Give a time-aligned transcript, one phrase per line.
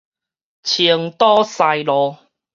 [0.03, 0.05] 青
[1.11, 2.15] 島西路